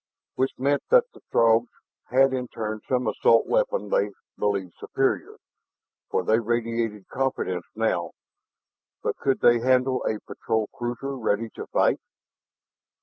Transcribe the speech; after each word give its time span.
Which 0.33 0.57
meant 0.57 0.81
that 0.89 1.03
the 1.13 1.21
Throgs 1.31 1.69
had 2.05 2.33
in 2.33 2.47
turn 2.47 2.81
some 2.89 3.05
assault 3.05 3.45
weapon 3.45 3.89
they 3.91 4.09
believed 4.35 4.73
superior, 4.79 5.37
for 6.09 6.23
they 6.23 6.39
radiated 6.39 7.07
confidence 7.07 7.67
now. 7.75 8.13
But 9.03 9.17
could 9.17 9.41
they 9.41 9.59
handle 9.59 10.03
a 10.05 10.19
patrol 10.21 10.69
cruiser 10.73 11.15
ready 11.15 11.51
to 11.51 11.67
fight? 11.67 11.99